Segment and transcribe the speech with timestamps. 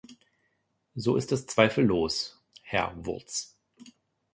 [0.95, 3.55] So ist es zweifellos, Herr Wurtz.